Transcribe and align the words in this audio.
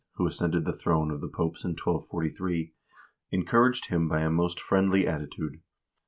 who 0.13 0.25
ascended 0.25 0.65
the 0.65 0.73
throne 0.73 1.11
of 1.11 1.21
the 1.21 1.27
popes 1.27 1.63
in 1.63 1.73
1243, 1.75 2.73
encouraged 3.29 3.89
him 3.89 4.09
by 4.09 4.21
a 4.21 4.31
most 4.31 4.59
friendly 4.59 5.05
attitude. 5.07 5.61